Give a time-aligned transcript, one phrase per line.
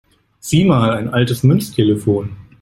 [0.39, 2.35] Sieh mal, ein altes Münztelefon!